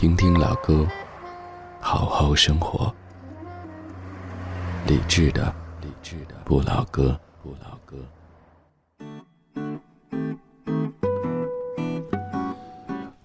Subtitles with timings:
[0.00, 0.88] 听听老歌，
[1.78, 2.90] 好好生活。
[4.86, 7.98] 理智的，理智的不老歌，不老歌。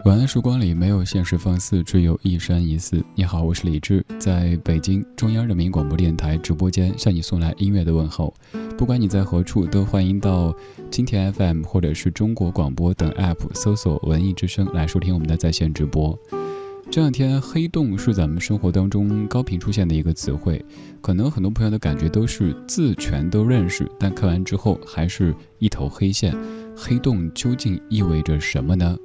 [0.04, 3.02] 晚安，曙光里没有现实放肆，只有一山一寺。
[3.14, 8.34] 你好，我是李志，在北京中央人民广播电台直播间向你送来音乐的问候。
[8.76, 10.54] 不管你在何处，都欢迎到
[10.90, 16.18] 今天 FM 或者是中国广播等 App 搜索“文艺之声”来收听我们的在线直播。
[16.88, 20.64] 这两天，黑洞是咱们生活当中高频出现的一个词汇，
[21.02, 26.34] 可能很多朋友的感觉都是字全都认识，但看完之后还是一头黑线。
[26.74, 28.96] 黑洞究竟意味着什么呢？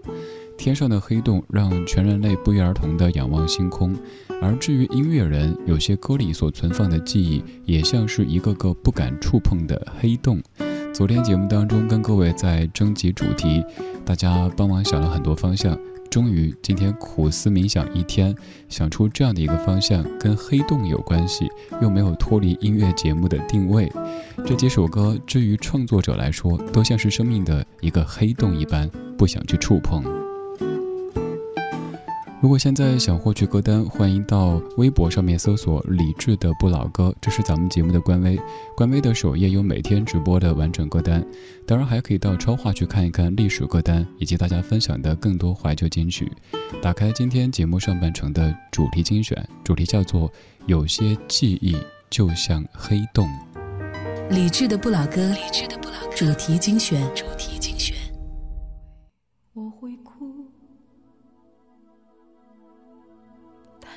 [0.58, 3.94] 天上的黑洞让全人类不约而同地仰望星空，
[4.42, 10.42] 而至于音乐人，有些歌里所存放的记忆，也像是一个个不敢触碰的黑洞。
[10.94, 13.64] 昨天节目当中跟各位在征集主题，
[14.06, 15.78] 大家帮忙想了很多方向，
[16.12, 18.36] 终于今天苦思冥想一天，
[18.67, 21.48] 想出这样的一个方向，跟黑洞有关系，
[21.81, 23.90] 又没有脱离音乐节目的定位。
[24.45, 30.20] 这几首歌，至于创作者来说，都像是生命的一个黑洞一般，不想去触碰。
[32.42, 38.36] 如果现在想获取歌单，欢迎到微博上面搜索“理智的不老歌”，这是咱们节目的官微。
[38.75, 41.23] 官微的首页有每天直播的完整歌单，
[41.67, 46.31] 当然还可以到超话去看一看历史歌单，以及大家分享的更多怀旧金曲。
[46.81, 50.28] 打开今天节目上半程的主题精选，主题叫做
[50.66, 51.77] “有些记忆
[52.10, 53.30] 就像黑洞”。
[54.32, 57.95] 理智的不老歌，理智的不老歌，主题精选，主题精选。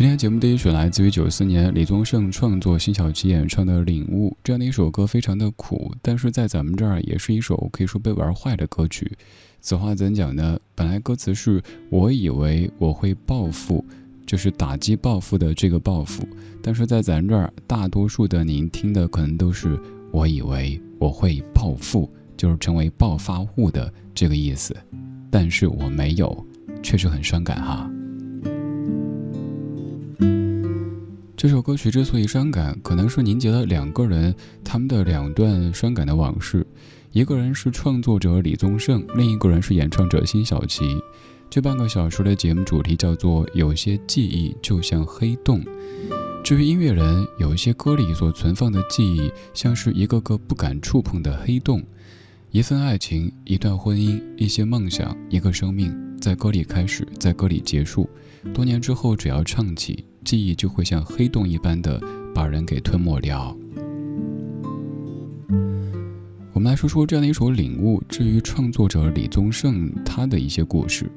[0.00, 9.12] 今天节目第一曲来自于九四年李宗盛创作、辛晓琪演唱的《领悟》这样的一首歌，非常的苦，但是在咱们这儿也是一首可以说被玩坏的歌曲。
[9.60, 10.58] 此话怎讲呢？
[10.74, 13.84] 本来歌词是我以为我会报复，
[14.24, 16.26] 就是打击报复的这个报复，
[16.62, 19.78] 但是在咱这儿，大多数的您听的可能都是
[20.12, 24.74] 我以为我会暴富，就是成为暴发户的这个意思，
[25.30, 26.46] 但是我没有，
[26.82, 27.90] 确实很伤感哈。
[31.40, 36.66] 这首歌曲之所以伤感，可能是凝结了两个人他们的两段伤感的往事。
[37.12, 41.00] 一个人是创作者李宗盛，另一个人是演唱者辛晓琪。
[41.48, 45.64] 这半个小时的节目主题叫做“有些记忆就像黑洞”。
[46.44, 51.82] 至于音乐人，有一些歌里所存放的记忆，像是一个个不敢触碰的黑洞。
[52.50, 55.90] 一份爱情，一段婚姻，一些梦想，一个生命，
[56.20, 58.06] 在歌里开始，在歌里结束。
[58.54, 62.00] 多年之后，只要唱起，记忆就会像黑洞一般的
[62.34, 63.56] 把人给吞没掉。
[66.52, 68.00] 我们来说说这样的一首《领悟》。
[68.08, 71.10] 至于创作者李宗盛，他的一些故事。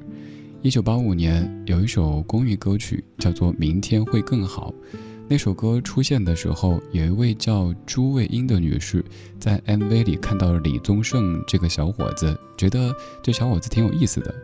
[0.62, 4.72] 一九八五年，有一首公益歌曲叫做《明天会更好》。
[5.28, 9.04] 那首歌出现的时候，有一位叫朱卫英的女士
[9.38, 14.34] 在 MV 里看到了李宗盛这个小伙子，觉得这小伙子挺有意思的。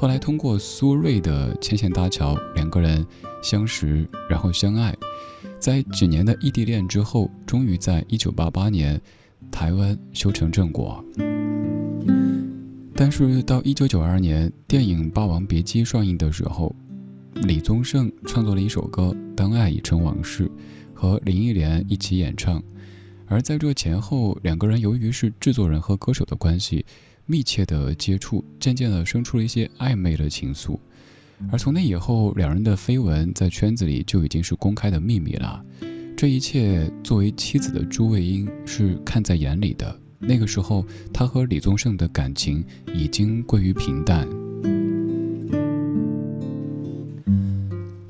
[0.00, 3.06] 后来通过苏芮的牵线搭桥，两个人
[3.42, 4.96] 相识，然后相爱。
[5.58, 8.98] 在几年的异地恋之后，终于在一九八八年，
[9.50, 11.04] 台湾修成正果。
[12.94, 16.74] 但是到一九九二年，电影《霸王别姬》上映的时候，
[17.34, 20.46] 李宗盛创作了一首歌《当爱已成往事》，
[20.94, 22.62] 和林忆莲一起演唱。
[23.26, 26.86] 而在这前后，两个人由于是制作人和歌手的关系，
[27.30, 30.76] 密切的接触，渐渐的生出了一些暧昧的情愫。
[31.52, 35.64] 而从那以后，两人的绯闻在圈子里就已经是公开的秘密了。
[36.16, 39.96] 这一切，作为妻子的朱卫英是看在眼里的。
[40.18, 44.28] 那个时候，她和李宗盛的感情已经归于平淡。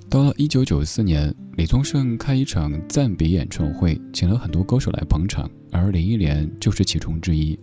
[0.09, 7.57] 到了一九九四年，李宗盛开一场赞比演唱会，请了很多歌手来捧场，而林忆莲就是其中之一。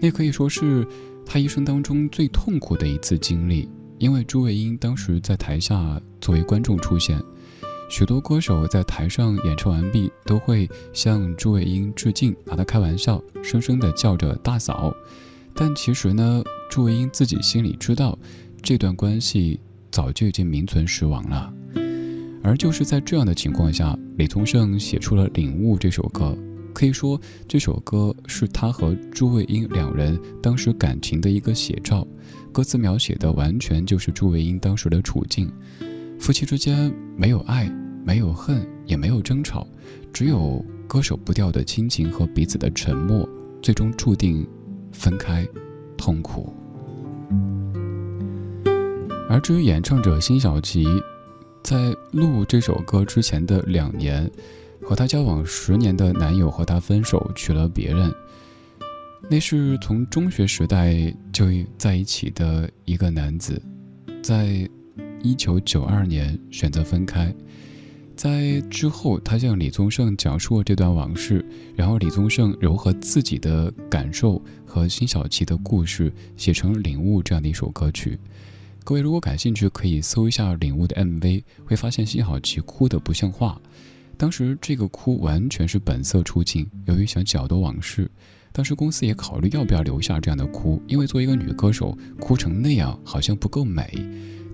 [0.00, 0.86] 那可以说是
[1.24, 7.20] 他一生当中最痛苦的一次经历，因为朱卫英当时在台下作为观众出现，
[7.88, 14.94] 许多歌手在台上演唱完毕都会向朱卫英致敬，拿他开玩笑，声声的叫着“大嫂”。
[15.54, 18.18] 但其实呢，朱卫英自己心里知道，
[18.62, 19.58] 这段关系
[19.90, 21.52] 早就已经名存实亡了。
[22.42, 26.36] 而就是在这样的情况下，李宗盛写出了《领悟》这首歌。
[26.76, 27.18] 可以说，
[27.48, 32.06] 这首歌是他和朱卫英两人当时感情的一个写照。
[32.52, 35.50] 歌词描写的完全就是朱卫英当时的处境：
[36.20, 37.66] 夫妻之间没有爱，
[38.04, 39.66] 没有恨，也没有争吵，
[40.12, 43.26] 只有割舍不掉的亲情和彼此的沉默，
[43.62, 44.46] 最终注定
[44.92, 45.48] 分开，
[45.96, 46.52] 痛苦。
[49.30, 50.84] 而至于演唱者辛晓琪，
[51.62, 54.30] 在录这首歌之前的两年，
[54.86, 58.14] 和她交往十年的男友和她分手，娶了别人。
[59.28, 63.60] 那是从中学时代就在一起的一个男子，
[64.22, 64.68] 在
[65.20, 67.34] 一九九二年选择分开。
[68.14, 78.18] 在之后，他向李宗盛讲述了这段往事，然后李宗盛糅合自己的感受和辛晓琪的故事，写成《领悟》这样的一首歌曲。
[78.84, 83.60] 各位如果感兴趣，可以搜一下《领悟》的 MV，会发现辛晓琪哭得不像话。
[84.16, 88.10] 当时这个哭完全是本色出镜，由于想搅多往事，
[88.52, 93.92] 当时公司也考虑要不要留下这样的哭，因为作为一个女歌手，哭成那样好像不够美。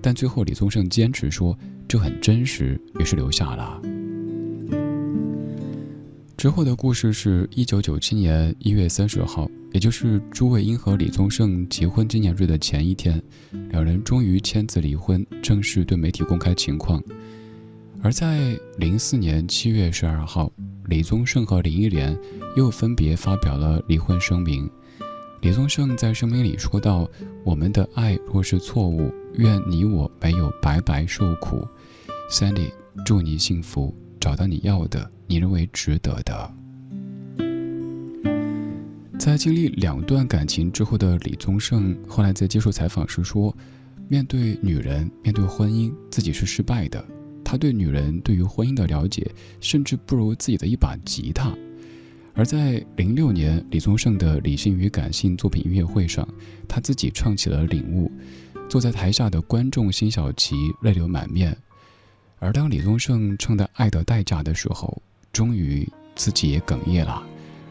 [0.01, 1.57] 但最后李宗盛坚持说。
[1.85, 3.79] 就很真实，于是留下了。
[6.35, 13.21] 之后的故事是一九九七年一月三十号，也就是朱卫英和李宗盛结婚纪念日的前一天，
[13.69, 16.99] 两人终于签字离婚，正式对媒体公开情况。
[18.03, 20.51] 而在零四年七月十二号，
[20.87, 22.13] 李宗盛和林忆莲
[22.53, 24.69] 又分别发表了离婚声明。
[25.39, 27.09] 李宗盛在声明里说道
[27.45, 31.65] ：“我们的爱若是错误，愿你我没有白白受苦。”
[32.29, 32.73] Sandy，
[33.05, 36.53] 祝你幸福，找到你要的，你认为值得的。
[39.17, 43.55] 在经历两段感情之后的李宗盛，后来在接受采访时说
[44.09, 47.01] ：“面对女人，面对婚姻，自己是失败的。
[47.53, 49.31] 他对女人，对于婚姻的了解，
[49.61, 51.55] 甚至不如自己的一把吉他。”
[52.33, 56.27] 而在零六年，李宗盛的《理性与感性》作品音乐会上，
[56.67, 58.11] 他自己唱起了《领悟》，
[58.67, 61.55] 坐在台下的观众辛晓琪泪流满面。
[62.39, 64.99] 而当李宗盛唱的《爱的代价》的时候，
[65.31, 67.21] 终于自己也哽咽了。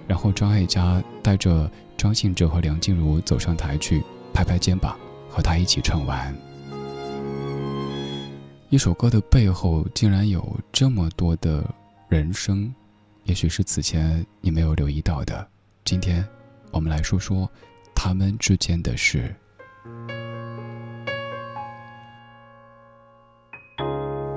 [0.07, 4.01] 然后张艾嘉带着张信哲和梁静茹走上台去，
[4.33, 4.97] 拍拍肩膀，
[5.29, 6.33] 和他一起唱完。
[8.73, 11.63] 一首歌的背后，竟然有这么多的
[12.09, 12.75] 人生。
[13.25, 15.47] 也许是此前你没有留意到的，
[15.85, 16.27] 今天，
[16.71, 17.47] 我们来说说
[17.95, 19.37] 他们之间的事。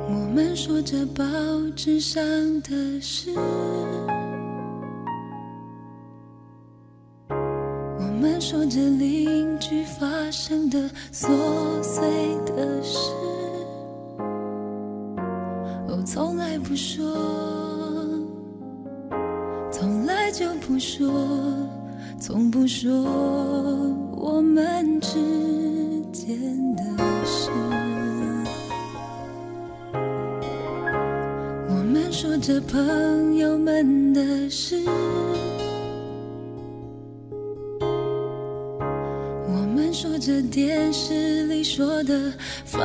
[0.09, 1.23] 我们说着报
[1.73, 2.21] 纸上
[2.61, 3.31] 的事，
[7.29, 12.05] 我们说着邻居发生的琐碎
[12.45, 12.99] 的事，
[16.05, 17.03] 从来不说。
[19.71, 21.12] 从来就不说，
[22.19, 22.91] 从不说
[24.15, 25.09] 我们之
[26.13, 26.38] 间
[26.75, 26.83] 的
[27.25, 27.50] 事。
[31.67, 34.81] 我们说着朋友们的事，
[39.47, 42.31] 我们说着电视里说的
[42.63, 42.79] 发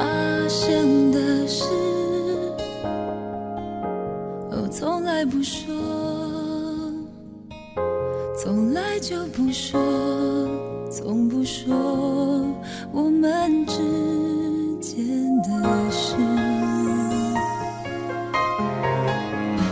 [0.48, 1.64] 生的事，
[5.20, 5.70] 来不说。
[8.42, 9.78] 从来就不说，
[10.90, 11.76] 从不说
[12.90, 13.76] 我们之
[14.80, 15.04] 间
[15.42, 15.50] 的
[15.90, 16.16] 事。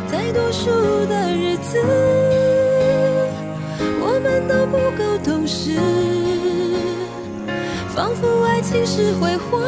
[0.07, 0.69] 在读书
[1.09, 1.79] 的日子，
[4.03, 5.73] 我们都不够懂事，
[7.97, 9.59] 仿佛爱情是会花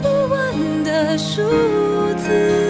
[0.00, 1.40] 不完的数
[2.18, 2.61] 字。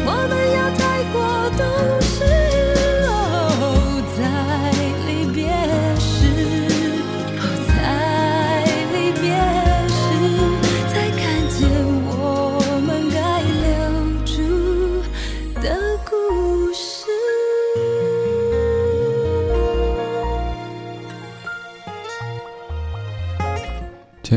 [0.00, 0.31] Мол,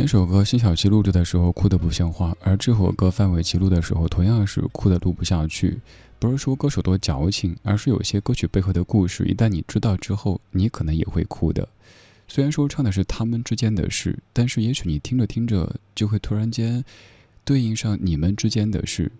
[0.06, 5.80] 这首歌辛晓琪录制的时候哭得不像话，而这首歌范玮琪录的时候同样是哭得录不下去。
[6.20, 11.68] 不是说歌手多矫情，而是有些歌曲背后的故事，一旦你知道之后，你可能也会哭的。
[12.28, 16.86] 虽然说唱的是他们之间的事，但是也许你听着听着就会突然间
[17.44, 19.12] 对应上你们之间的事。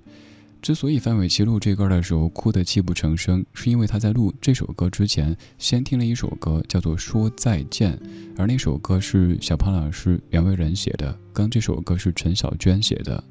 [0.66, 7.96] 之所以范玮琪录这歌的时候哭得泣不成声，是因为他在录这首歌之前先听了一首歌，叫做《说再见》，
[8.36, 13.24] 而那首歌是小胖老师袁惟仁写的，刚这首歌是陈小娟写的。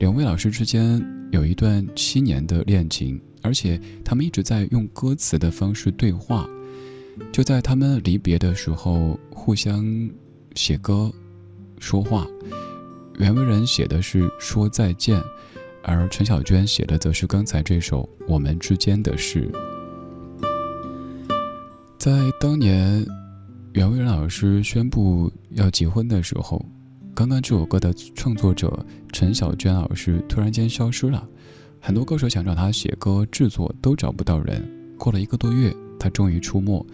[0.00, 1.00] 两位老师之间
[1.30, 6.44] 有一段七年的恋情，而且他们一直在用歌词的方式对话。
[7.30, 10.10] 就在他们离别的时候，互相
[10.56, 11.12] 写歌、
[11.78, 12.26] 说话。
[13.20, 15.20] 袁惟仁写的是《说再见》。
[15.88, 19.50] 而陈小娟写的则是刚才这首《我们之间的事》。
[21.96, 23.02] 在当年
[23.72, 26.62] 袁惟仁老师宣布要结婚的时候，
[27.14, 31.26] 刚刚这首歌的创作者陈小娟老师突然间消失了，
[31.80, 34.62] 很多歌手想找他写歌制作都找不到人。
[34.98, 36.84] 过了一个多月，他终于出没，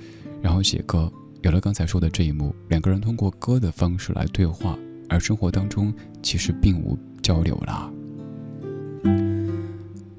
[0.41, 4.79] 然后写歌，有了刚才说的这一幕，两个人通过歌的方式来对话，
[5.09, 7.93] 而生活当中其实并无交流了。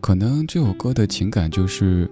[0.05, 2.07] 可能这首歌的情感就是，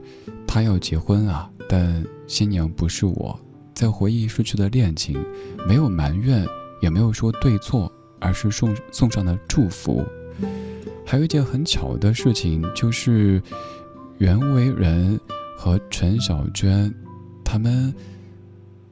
[0.47, 3.39] 他要结婚啊，但新娘不是我，
[3.75, 5.23] 在回忆失去的恋情，
[5.67, 6.43] 没有埋怨，
[6.81, 10.03] 也没有说对错，而是送送上了祝福。
[11.05, 13.39] 还有一件很巧的事情，就是
[14.17, 15.19] 袁惟仁
[15.55, 16.91] 和陈小娟，
[17.45, 17.93] 他们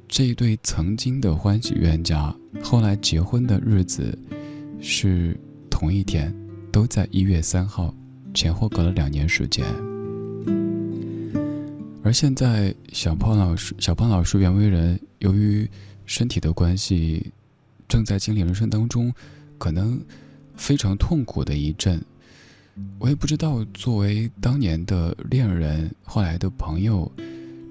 [0.07, 4.15] 这一对曾经的欢喜冤家，后来结婚的日子
[4.79, 5.35] 是
[5.71, 6.31] 同一天，
[6.71, 7.91] 都在一月三号。
[8.34, 9.65] 前后隔了两年时间，
[12.04, 15.70] 而现在小胖老师、小胖老师袁惟仁由于
[16.06, 17.32] 身体的关系，
[17.88, 19.13] 正在经历人生当中
[19.58, 20.00] 可能
[20.56, 22.04] 非常痛苦的一阵。
[23.00, 27.12] 我也不知道，作为当年的恋人、后来的朋友，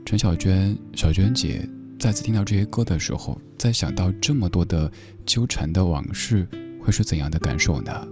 [0.04, 1.66] 陈小娟、小娟姐
[1.98, 4.92] 再次听到这些歌的时候，再想到这么多的
[5.24, 6.46] 纠缠的往事，
[6.80, 8.06] 会是怎样的感受呢？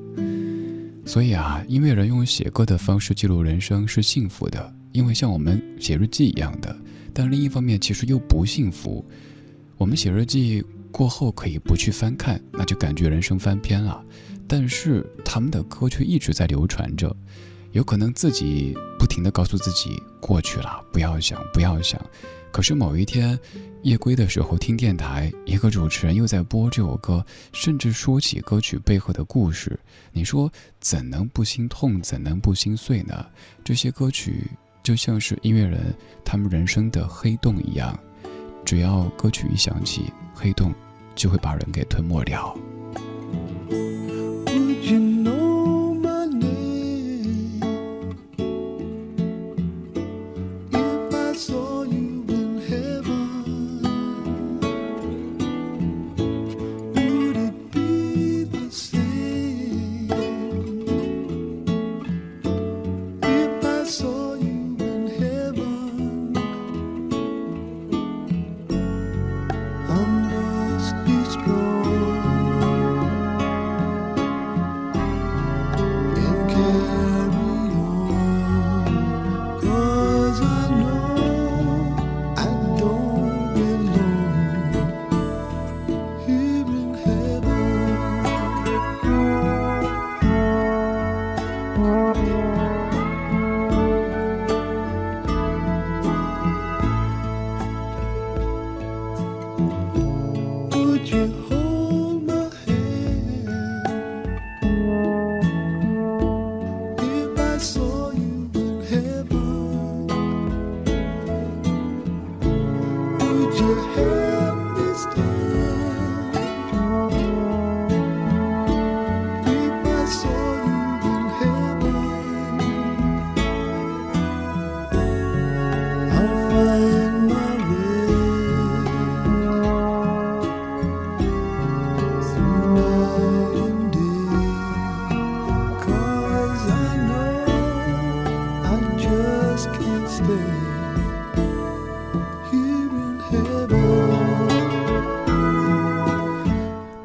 [1.09, 6.77] 所以啊，音乐人用写歌的方式记录人生是幸福的，因为像我们写日记一样的。
[7.14, 9.03] 但另一方面，其实又不幸福。
[9.79, 14.05] 我们写日记过后可以不去翻看，那就感觉人生翻篇了。
[14.47, 17.16] 但是他们的歌却一直在流传着，
[17.73, 21.99] 有可能自己不停地告诉自己过去了，不要想，不要想。
[22.53, 23.38] 可是某一天。
[23.83, 29.79] 夜归的时候听电台，一个主持人又在播这首歌，甚至说起歌曲背后的故事。
[30.12, 33.25] 你说怎能不心痛，怎能不心碎呢？
[33.64, 34.51] 这些歌曲
[34.83, 37.99] 就像是音乐人他们人生的黑洞一样，
[38.64, 40.75] 只要歌曲一响起，黑洞
[41.14, 42.55] 就会把人给吞没了。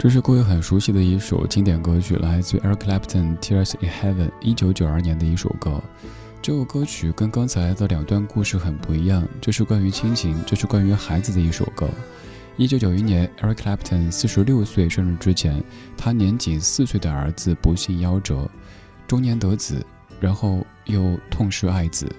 [0.04, 5.82] 这是各位很熟悉的一首经典歌曲，来自 Eric Clapton《Tears in Heaven》，一九九二年的一首歌。
[6.42, 11.90] 这首歌曲跟刚才的两段故事很不一样，这是关于亲情，这是关于孩子的一首歌。
[12.58, 15.64] 一九九一年，Eric Clapton 四十六岁生日之前，
[15.96, 18.52] 他年仅四岁的儿子不幸夭折，
[19.08, 19.86] 中年得子，
[20.20, 22.14] 然后又痛失爱子，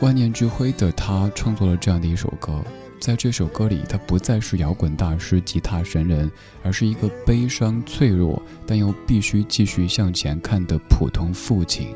[0.00, 2.64] 万念俱灰的他创作了这样的一首歌。
[3.02, 6.30] 在这首歌里，他不再是摇滚大师、吉他神人，
[6.62, 11.88] 而是一个悲伤、脆弱，但又必须继续向前看的普通父亲。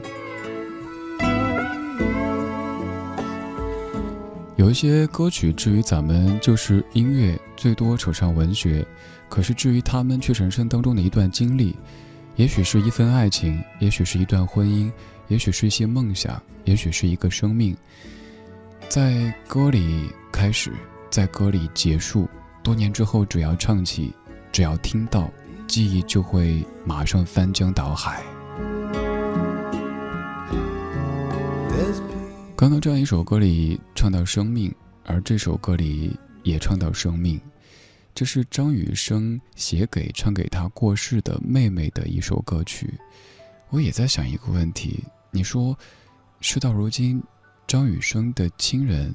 [4.57, 8.85] 有一些歌曲，至于咱们就是音乐，最多扯上文学；
[9.29, 11.77] 可是至于他们，却人生当中的一段经历，
[12.35, 14.91] 也许是一份爱情，也许是一段婚姻，
[15.29, 17.77] 也许是一些梦想，也许是一个生命，
[18.89, 20.73] 在歌里开始。
[21.11, 22.29] 在歌里结束，
[22.63, 24.13] 多年之后，只要唱起，
[24.53, 25.31] 只要听到，
[25.67, 28.23] 记忆就会马上翻江倒海。
[32.57, 37.41] 刚刚这样一首歌里唱到生命，而这首歌里也唱到生命，
[38.15, 42.99] 这是张雨生写给唱给他过世的妹妹的一首歌曲。
[43.69, 45.77] 我也在想一个问题：你说，
[46.41, 47.23] 事到如今，
[47.67, 49.15] 张雨生的亲人。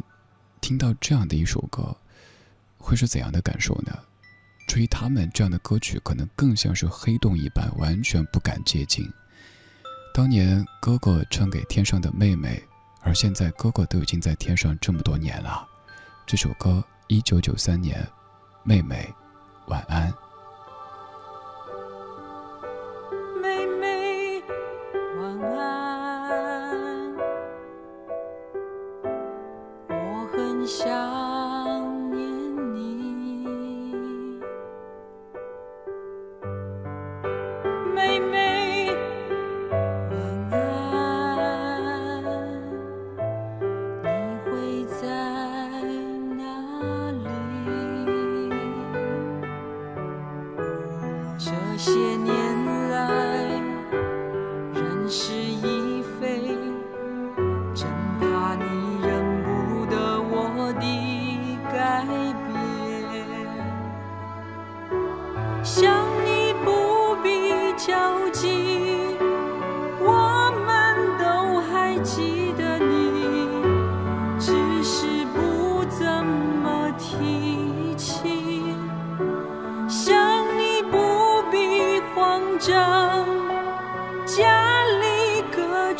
[0.62, 1.93] 听到这样的一首歌，
[2.78, 3.91] 会是怎样的感受呢？
[4.67, 9.12] 至于他们这样的歌曲，可能更像是黑洞一般，完全不敢接近。
[10.13, 12.62] 当年哥哥唱给天上的妹妹，
[13.02, 15.67] 而现在哥哥都已经在天上这么多年了。
[16.26, 18.08] 这首歌，一九九三年，
[18.63, 19.13] 妹妹，
[19.67, 20.13] 晚安。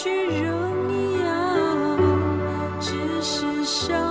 [0.04, 2.00] 虚荣一样，
[2.80, 4.11] 只是伤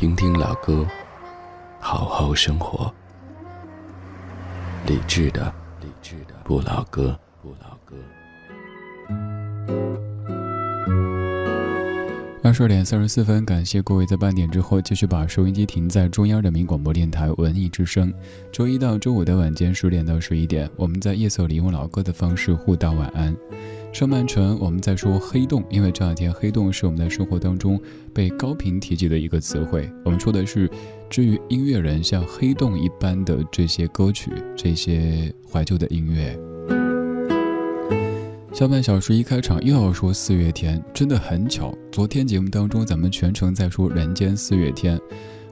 [0.00, 0.86] 听听老歌，
[1.78, 2.90] 好好生活。
[4.86, 7.94] 理智的，理智的不老歌，不老歌。
[12.42, 18.10] 二十二点三十四分，感谢各位在半点之后继续把收音机停在中央人民广播电台文艺之声。
[18.50, 23.36] 周一到周五的晚间十点到十一点，我们在夜色里用老歌的方式互道晚安。
[23.92, 27.78] 上半程我们在说黑洞，因为这两天黑洞是我们的生活当中
[28.14, 29.92] 被高频提及的一个词汇。
[30.02, 30.70] 我们说的是，
[31.10, 36.38] 至于音乐人像黑洞一般的这些歌曲，这些怀旧的音乐。
[38.52, 41.72] 下半小时一开场又要说四月天，真的很巧。
[41.92, 45.00] 昨天节目当中咱们全程在说人间四月天，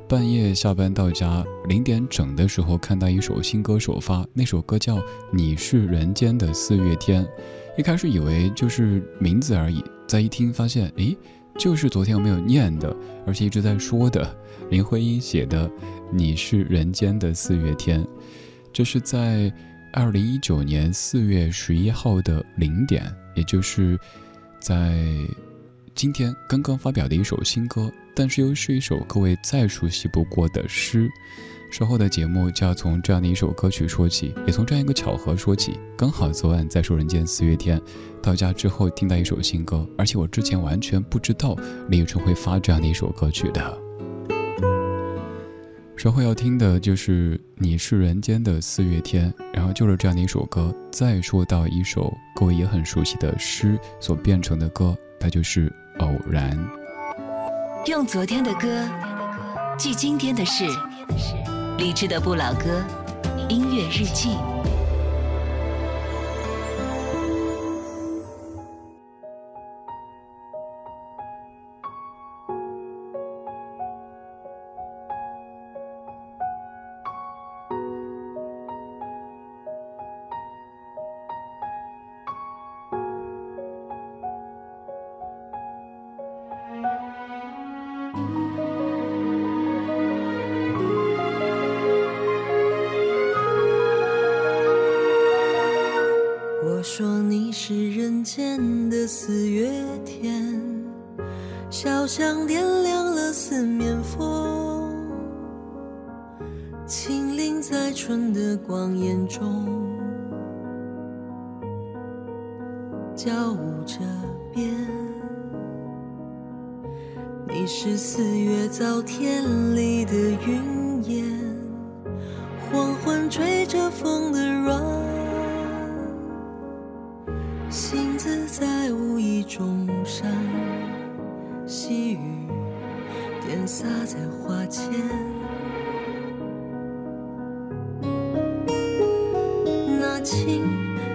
[0.09, 4.97] 半夜下班到家零点整的时候看到一首新歌首发，那首歌叫
[5.33, 7.25] 《你是人间的四月天》。
[7.79, 11.17] 一开始以为就是名字而已，再一听发现，诶，
[11.57, 14.29] 就是昨天我没有念的，而且一直在说的
[14.71, 15.69] 林徽因写的
[16.13, 18.03] 《你是人间的四月天》，
[18.73, 19.53] 这是在
[19.93, 23.99] 二零一九年四月十一号的零点，也就是
[24.61, 24.95] 在
[25.95, 31.09] 今天刚刚发表的一首新歌，但是又是一首各位再熟悉不过的诗。
[31.71, 35.79] 稍后的节目就要从这样的一首歌曲说起，也从这样一个巧合说起。
[35.99, 37.81] 刚好昨晚在说人间四月天，
[38.23, 41.55] 到家之后听到一首新歌，而且我之前完全不知道
[41.89, 43.88] 李宇春会发这样的一首歌曲的。
[45.99, 56.57] 稍后要听的就是《你是人间的四月天》，然后就是这样的一首歌，再说到一首各位也很熟悉的诗所变成的歌，它就是《偶然》。
[57.91, 58.89] 用昨天的歌
[59.77, 60.65] 记今天的事。
[61.79, 62.81] 理智的不老歌，
[63.49, 64.37] 音乐日记。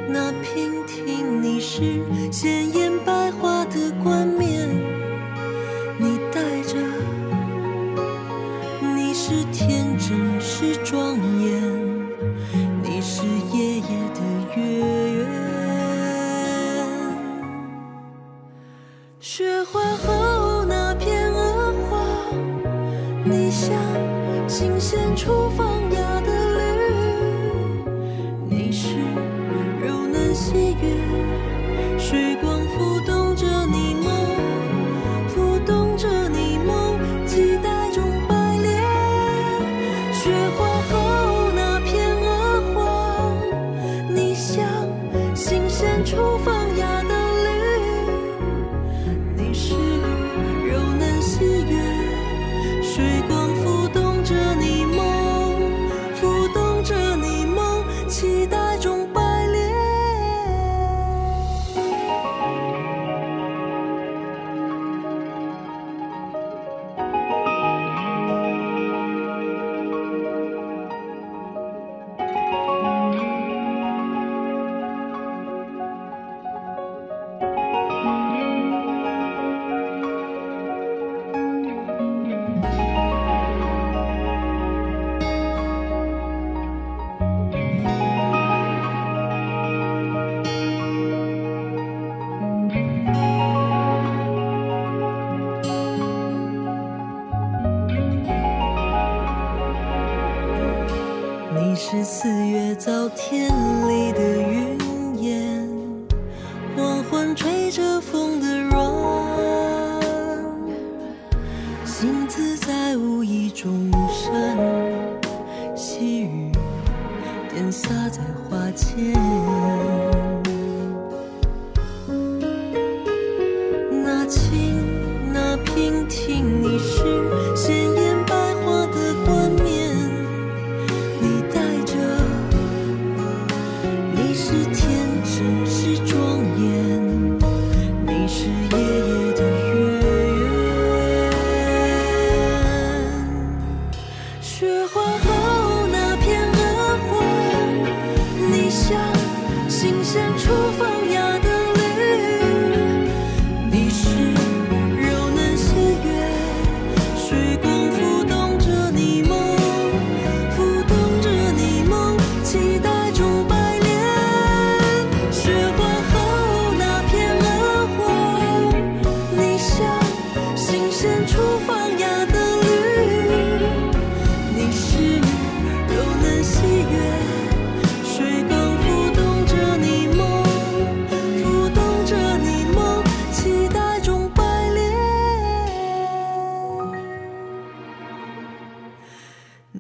[0.10, 2.83] 那娉婷，你是鲜艳。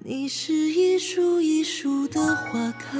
[0.05, 2.99] 你是一树一树的花开，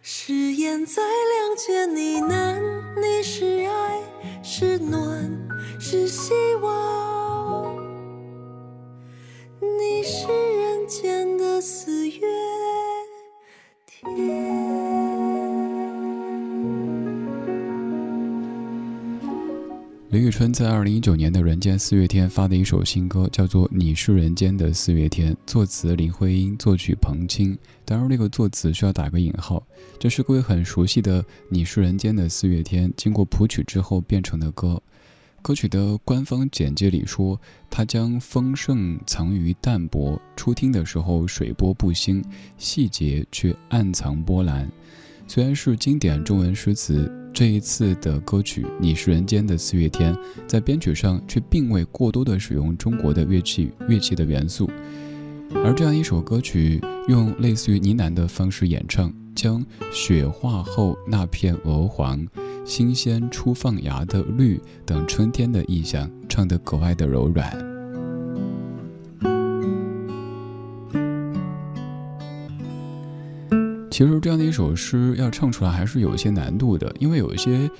[0.00, 2.58] 誓言在两间呢难。
[2.96, 4.00] 你是爱，
[4.42, 5.30] 是暖，
[5.78, 6.32] 是希
[6.62, 7.76] 望。
[9.60, 12.01] 你是人间的四。
[20.12, 27.56] 李宇春在二零一九年的《人间四月天》发的一首新歌，叫做《你是人间的四月天》，作词林徽因，作曲彭青。
[27.86, 29.66] 当然，那个作词需要打个引号。
[29.98, 34.78] 这是各位很熟悉的《你是人间的四月天》，经过谱曲之后变成的歌。
[35.40, 42.22] 歌曲的官方简介里说，它将丰盛藏于淡泊，初听的时候水波不兴，
[42.58, 44.70] 细节却暗藏波澜。
[45.26, 50.14] 虽然是经典中文诗词，这一次的歌曲《你是人间的四月天》
[50.46, 54.68] 在编曲上却并未过多的使用中国的乐器乐器的元素，
[55.64, 62.26] 而这样一首歌曲用类似于呢喃的方式演唱，将雪化后那片鹅黄、
[62.66, 67.71] 新鲜初放芽的绿等春天的意象唱得格外的柔软。
[73.92, 77.70] 其实这样的一首诗要唱出来还是有一些难度的，因为有一些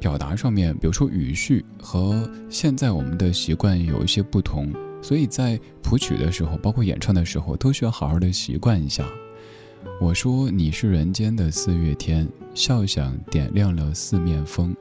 [0.00, 9.04] 表达上面，比如说语序和现在我们的习惯有一些不同，所以在谱曲的时候，包括演唱的时候，都需要好好的习惯一下。
[10.00, 14.74] 我说你是人间的四月天，笑响点亮了四面风，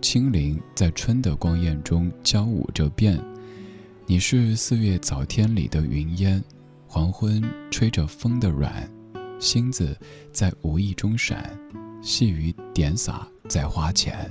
[0.00, 3.16] 清灵在春的光艳中交舞着变。
[4.06, 6.42] 你是四月早天里的云烟，
[6.88, 8.90] 黄昏吹着风的软。
[9.42, 9.98] 星子
[10.30, 11.50] 在无意中闪，
[12.00, 14.30] 细雨点洒在花前。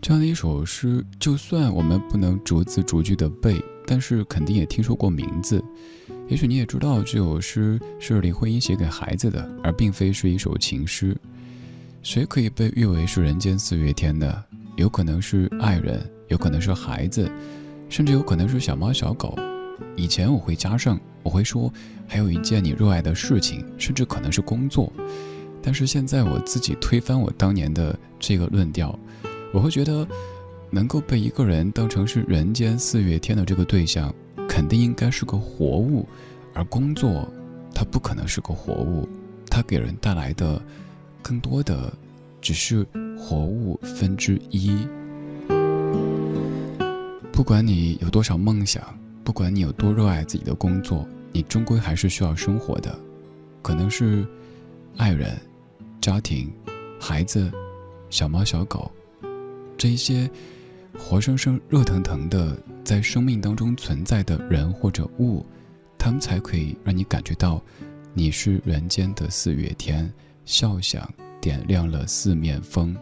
[0.00, 5.60] 这样的一首诗，就算我们不能逐字逐句的背，但是肯定也听说过名字。
[6.28, 11.16] 也许你也知道，这首诗是林徽因写给孩子的，而并非是一首情诗。
[12.04, 14.44] 谁可以被誉为是人间四月天呢？
[14.76, 17.28] 有可能是爱人，有可能是孩子，
[17.88, 19.36] 甚至有可能是小猫小狗。
[19.96, 21.72] 以前我会加上，我会说，
[22.06, 24.92] 还有一件你热爱的事情，甚至可能是工作。
[25.62, 28.96] 但是现在我自己推翻我当年的这个论调，
[29.52, 30.06] 我会觉得，
[30.70, 34.14] 能够被一个人当成是人间四月天的这个对象，
[34.48, 36.06] 肯定应该是个活物，
[36.54, 37.28] 而工作，
[37.74, 39.08] 它不可能是个活物，
[39.50, 40.62] 它给人带来的，
[41.20, 41.92] 更多的，
[42.40, 42.86] 只是
[43.18, 44.86] 活物分之一。
[47.32, 48.82] 不管你有多少梦想。
[49.26, 52.96] 不管你有多热爱自己的工作，你终归还是需要生活的，
[53.60, 54.24] 可能是
[54.96, 55.36] 爱人、
[56.00, 56.48] 家庭、
[57.00, 57.50] 孩子、
[58.08, 58.88] 小猫小狗，
[59.76, 60.30] 这一些
[60.96, 65.44] 活生生、热腾腾的在生命当中存在的人或者物，
[65.98, 67.60] 他们才可以让你感觉到
[68.14, 70.08] 你是人间的四月天，
[70.44, 72.96] 笑响点亮了四面风，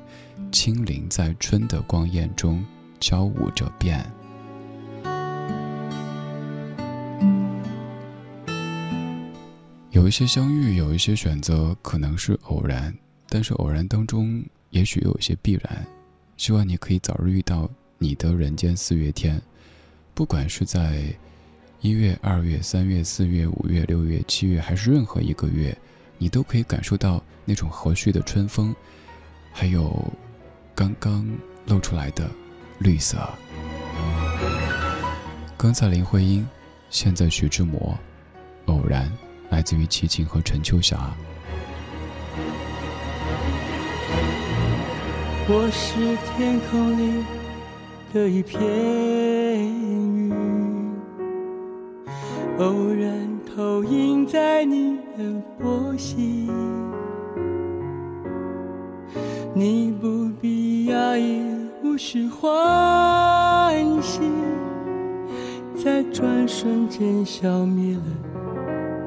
[0.51, 2.65] 轻灵在春的光艳中
[2.99, 4.11] 交舞着变。
[10.05, 12.95] 有一些相遇，有一些选择，可能是偶然，
[13.27, 15.83] 但是偶然当中，也许有一些必然。
[16.37, 19.41] 希望你可以早日遇到你的人间四月天，
[20.13, 21.05] 不管是在
[21.81, 25.75] 一月、二月、三月、四月、五月、六月、七月，还是任何一个月，
[26.19, 28.77] 你都可以感受到那种和煦的春风，
[29.55, 30.13] 还有
[30.75, 31.27] 刚刚
[31.65, 32.31] 露出来的
[32.79, 33.27] 绿色。
[35.57, 36.47] 刚才林徽因，
[36.91, 37.99] 现在徐志摩，
[38.67, 39.11] 偶然。
[39.55, 40.99] 来自于齐秦和陈秋霞。
[45.47, 45.95] 我是
[46.27, 47.25] 天空里
[48.13, 50.33] 的一片云，
[52.59, 56.51] 偶然投影在你的波心。
[59.55, 61.45] 你不必讶异，
[61.85, 64.21] 无需欢喜，
[65.77, 68.03] 在转瞬间消灭了。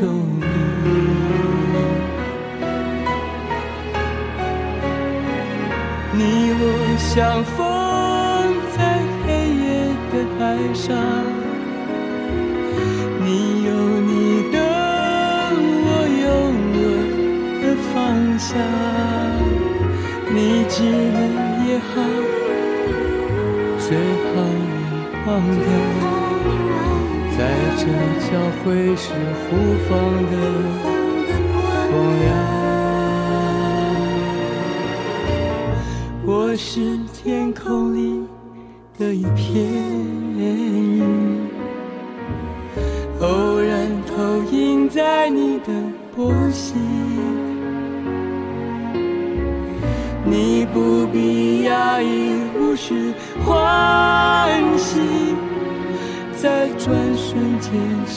[0.00, 0.08] 了踪
[0.40, 0.44] 影。
[6.12, 6.20] 你
[6.58, 6.62] 我
[6.98, 7.56] 相逢
[8.76, 8.78] 在
[9.24, 9.28] 黑
[9.60, 9.64] 夜
[10.10, 10.40] 的海
[10.74, 10.88] 上，
[13.24, 13.26] 你
[13.64, 13.68] 有
[14.00, 14.10] 你
[14.50, 14.54] 的，
[15.84, 15.88] 我
[16.24, 16.26] 有
[16.74, 16.76] 我
[17.62, 17.94] 的方
[18.38, 18.48] 向。
[20.32, 20.36] 你
[20.68, 20.76] 记
[21.12, 21.18] 得
[21.66, 21.92] 也好，
[23.78, 23.86] 最
[24.32, 24.70] 好你
[25.26, 25.28] 忘
[25.64, 25.68] 掉，
[27.40, 27.46] 在
[27.78, 27.84] 这
[28.20, 29.48] 交汇时互
[29.88, 29.90] 放
[30.30, 30.32] 的
[31.90, 32.22] 光亮。
[36.26, 38.28] 我是天空里
[38.98, 40.19] 的一片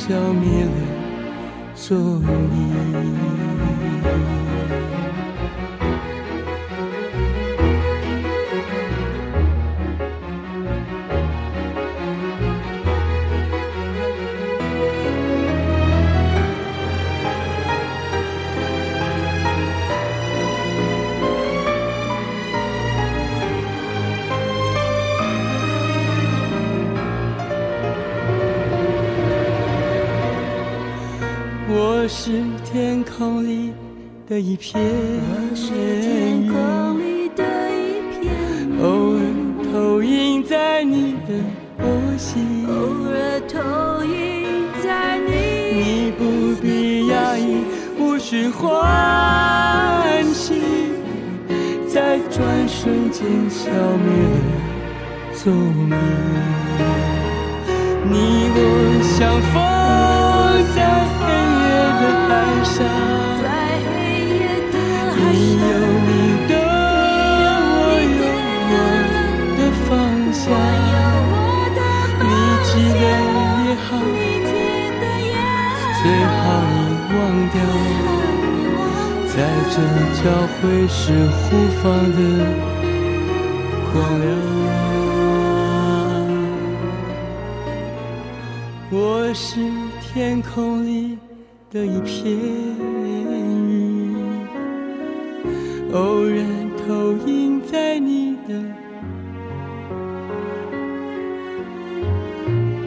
[0.05, 0.71] 消灭了
[1.73, 3.23] 踪影。
[32.15, 33.73] 是天空里
[34.29, 36.53] 的一片云，
[38.79, 39.19] 偶尔
[39.63, 41.33] 投影在你的
[41.75, 42.73] 波心，偶
[43.09, 44.13] 尔投影
[44.83, 45.31] 在你。
[45.73, 46.21] 你不
[46.61, 47.65] 必压抑，
[47.97, 50.61] 无需欢喜，
[51.89, 54.37] 在转瞬间消灭了
[55.33, 55.51] 踪
[55.89, 55.97] 影。
[58.05, 58.13] 你
[58.55, 58.59] 我
[59.01, 59.53] 相逢
[60.75, 60.77] 在
[61.99, 62.31] 的海
[62.63, 62.75] 上，
[63.41, 63.45] 在
[63.89, 63.93] 黑
[64.39, 64.41] 夜
[64.71, 64.75] 的
[65.11, 65.63] 海你有，
[66.07, 66.11] 你
[66.47, 66.51] 的，
[67.79, 68.15] 我有
[68.73, 68.81] 我
[69.57, 69.89] 的方
[70.33, 70.41] 向。
[72.19, 72.27] 你
[72.65, 73.01] 记得
[73.65, 74.17] 也好，你
[74.49, 74.51] 记
[74.99, 75.31] 得也
[75.79, 76.03] 好，最
[76.39, 76.41] 好
[76.73, 77.19] 你忘
[77.53, 77.55] 掉，
[79.27, 79.35] 在
[79.69, 79.75] 这
[80.19, 80.23] 交
[80.55, 81.43] 汇时互
[81.81, 81.83] 放
[82.13, 82.17] 的
[83.91, 84.23] 光亮。
[88.95, 88.95] 我
[89.33, 89.41] 是
[90.01, 91.12] 天空里
[91.73, 94.15] 的一片云，
[95.91, 96.45] 偶然
[96.77, 98.53] 投影在你的。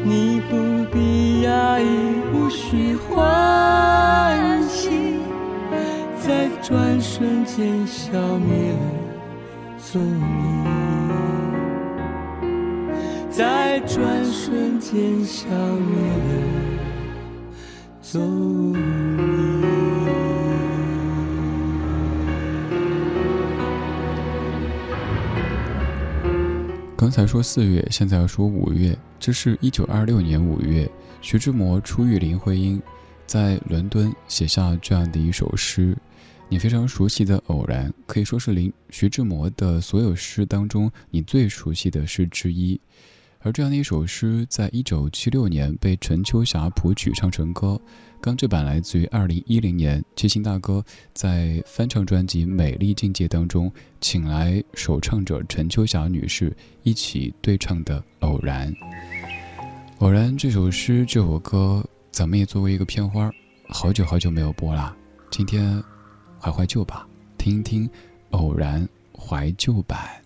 [0.05, 0.55] 你不
[0.93, 1.85] 必压抑，
[2.33, 5.17] 无需欢喜，
[6.21, 8.79] 在转瞬间消灭了
[9.79, 10.65] 踪影，
[13.33, 16.06] 在转瞬间消灭
[26.99, 28.97] 刚才说四月，现在要说五月。
[29.21, 30.91] 这是一九二六年五月，
[31.21, 32.81] 徐志摩初遇林徽因，
[33.27, 35.95] 在伦敦写下这样的一首诗。
[36.49, 42.81] 你非常熟悉的《偶然》，可以说是林徐志摩的所有诗当中你最熟悉的诗之一。
[43.47, 47.81] 而这样的一首诗，在一九七六年被陈秋霞谱曲唱成歌。
[48.21, 50.85] 刚这版来自于二零一零年，七星大哥
[51.15, 58.75] 在翻唱专辑《美丽境界》当中，请来首唱者陈秋霞女士一起对唱的《偶然》。
[59.99, 63.31] 《偶然》这首诗、这首歌，咱们也作为一个片花，
[63.69, 64.93] 好久好久没有播啦。
[65.31, 65.81] 今天
[66.41, 67.07] 怀怀旧吧，
[67.39, 67.89] 听一听
[68.31, 68.85] 《偶然》
[69.17, 70.26] 怀旧版。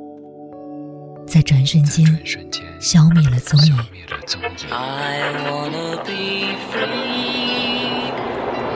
[1.31, 2.05] 在转瞬间
[2.77, 3.73] 消灭了踪影。
[3.73, 4.49] 灭了踪影。
[4.69, 8.11] I wanna be free,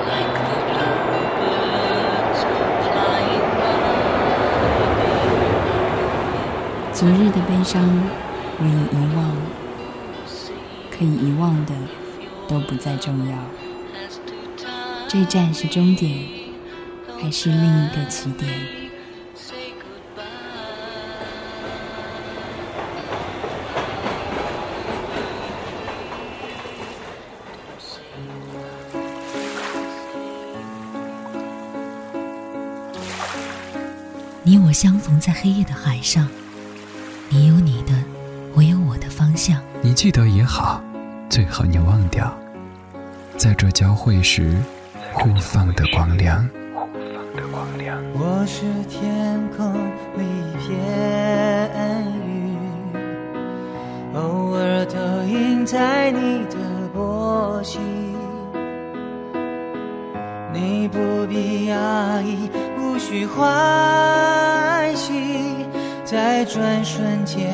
[0.05, 2.39] like the bluebirds
[2.85, 3.67] flying by.
[6.93, 7.83] 昨日的悲伤
[8.57, 9.35] 我已遗忘，
[10.89, 11.73] 可以遗忘的
[12.47, 13.35] 都不再重要。
[15.09, 16.25] 这站是终点，
[17.21, 18.49] 还是另一个起点？
[34.75, 36.27] 相逢在黑夜的海上，
[37.29, 37.93] 你有你的，
[38.55, 39.57] 我有我的方向。
[39.81, 40.83] 你记得也好，
[41.29, 42.37] 最好你忘掉，
[43.37, 44.53] 在这交汇时
[45.13, 46.45] 互放的光亮。
[48.17, 49.73] 我是天空
[50.17, 50.77] 里一片
[52.27, 52.57] 云，
[54.13, 56.57] 偶尔投影在你的
[56.93, 57.81] 波心，
[60.53, 62.49] 你不必压抑。
[62.95, 65.11] 不需欢喜，
[66.05, 67.51] 在转瞬间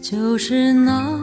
[0.00, 1.19] 就是那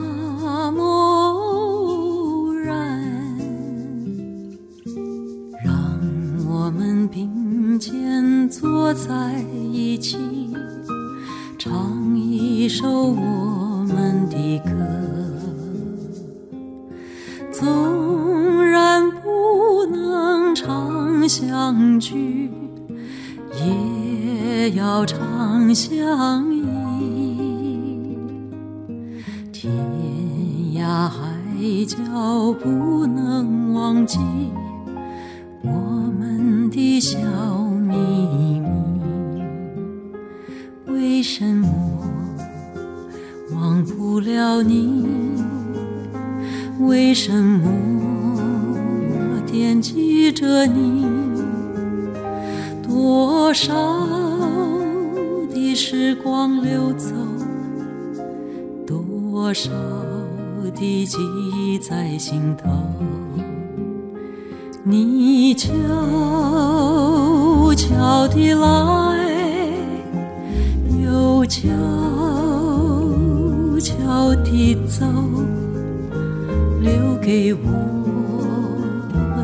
[62.58, 62.70] 头，
[64.84, 65.70] 你悄
[67.76, 68.68] 悄地来，
[71.04, 71.70] 又悄
[73.80, 75.06] 悄地走，
[76.82, 77.60] 留给我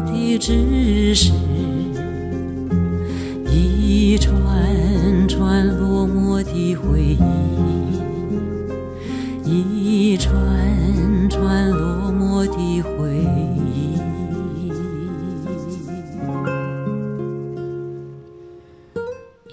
[0.07, 1.31] 的只是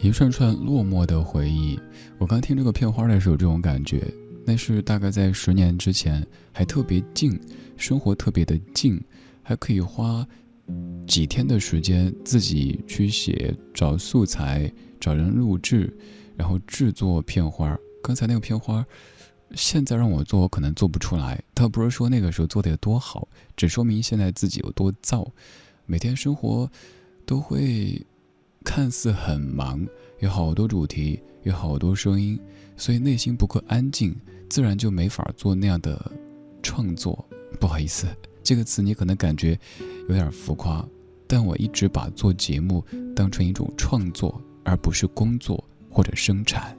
[0.02, 1.78] 一串串落寞的回忆。
[2.16, 4.02] 我刚听这个片花的时候，这种感觉，
[4.46, 7.38] 那是大概在十年之前，还特别静，
[7.76, 8.98] 生活特别的静，
[9.42, 10.26] 还可以花
[11.06, 15.94] 几天的时间自己去写，找素材，找人录制，
[16.34, 17.78] 然后制作片花。
[18.02, 18.84] 刚才那个片花。
[19.56, 21.42] 现在让我做，我可能做不出来。
[21.52, 23.26] 倒不是说那个时候做的有多好，
[23.56, 25.28] 只说明现在自己有多燥。
[25.86, 26.70] 每天生活
[27.26, 28.00] 都会
[28.62, 29.86] 看似很忙，
[30.18, 32.38] 有好多主题，有好多声音，
[32.76, 34.14] 所以内心不够安静，
[34.50, 36.12] 自然就没法做那样的
[36.62, 37.24] 创作。
[37.58, 38.06] 不好意思，
[38.42, 39.58] 这个词你可能感觉
[40.08, 40.86] 有点浮夸，
[41.26, 42.84] 但我一直把做节目
[43.16, 46.76] 当成一种创作，而不是工作或者生产。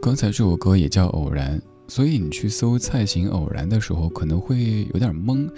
[0.00, 1.58] 刚才这首歌也叫《偶然》，
[1.88, 5.50] 所以你去搜蔡琴《偶然》的时候，可能会有点懵。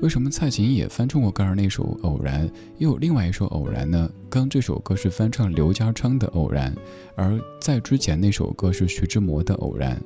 [0.00, 4.10] 为什么蔡琴也翻唱过刚才那首《偶然》，又有另外一首《偶然》呢？
[4.28, 6.74] 刚这首歌是翻唱刘家昌的《偶然》，
[7.14, 9.96] 而在之前那首歌是徐志摩的《偶然》。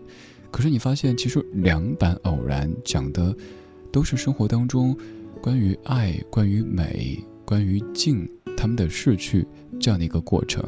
[0.51, 3.35] 可是你发现，其实两版《偶然》讲的
[3.93, 4.97] 都是生活当中
[5.41, 9.47] 关于爱、关于美、关于静他们的逝去
[9.81, 10.63] 这样的一个过程。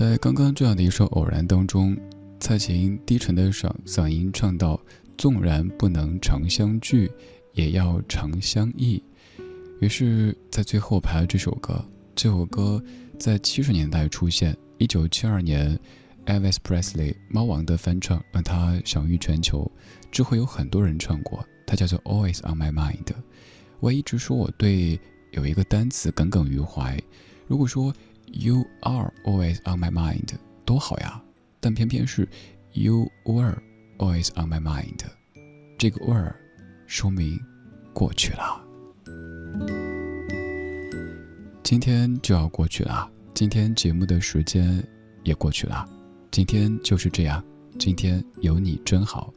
[0.00, 1.94] 在刚刚这样的一首偶然当中，
[2.40, 4.80] 蔡琴低沉的嗓嗓音唱到
[5.18, 7.12] ：“纵然不能长相聚，
[7.52, 9.02] 也要长相忆。”
[9.78, 11.84] 于是，在最后排了这首歌。
[12.14, 12.82] 这首歌
[13.18, 15.78] 在七十年代出现，一九七二年
[16.24, 19.70] ，Elvis Presley 猫王的翻唱让他享誉全球。
[20.10, 23.04] 之后有很多人唱过，它叫做《Always on My Mind》。
[23.80, 24.98] 我一直说我对
[25.32, 26.98] 有一个单词耿耿于怀。
[27.46, 27.92] 如果说
[28.32, 31.20] You are always on my mind，多好呀！
[31.60, 32.28] 但偏偏是
[32.72, 33.58] You were
[33.98, 35.00] always on my mind，
[35.76, 36.34] 这个 were
[36.86, 37.38] 说明
[37.92, 38.64] 过去了。
[41.62, 44.82] 今天就要过去了，今天节目的时间
[45.24, 45.86] 也过去了，
[46.30, 47.44] 今天就是这样，
[47.78, 49.32] 今天有你真好。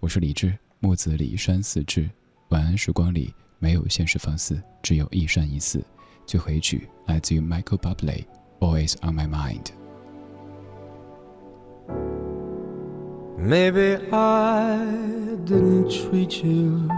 [0.00, 2.08] 我是李志，木子李山四志。
[2.50, 5.84] 晚安时光里没有现实放肆，只有一山一寺。
[6.24, 8.24] 最后一曲来自于 Michael Bublé
[8.60, 9.72] Bublé，Always on my mind.
[13.38, 14.78] Maybe I
[15.44, 16.88] didn't treat you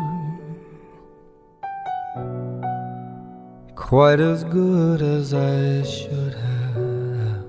[3.75, 7.45] quite as good as I should have.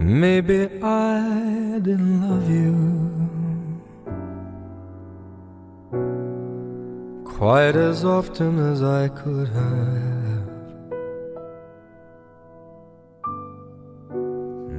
[0.00, 2.96] Maybe I didn't love you
[7.24, 10.35] quite as often as I could have.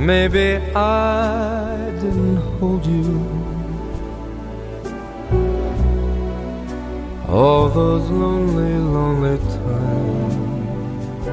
[0.00, 3.20] Maybe I didn't hold you
[7.28, 11.26] all those lonely, lonely times.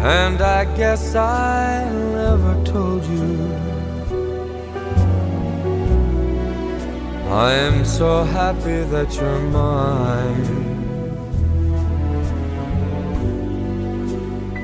[0.00, 3.52] And I guess I never told you.
[7.30, 10.67] I am so happy that you're mine.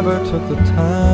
[0.00, 1.07] Never took the time.